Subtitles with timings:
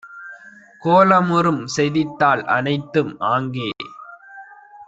[0.83, 3.69] கோலமுறும் செய்தித்தாள் அனைத்தும் ஆங்கே